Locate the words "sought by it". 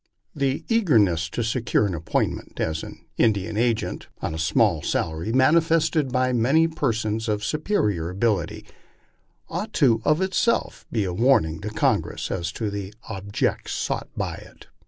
13.73-14.65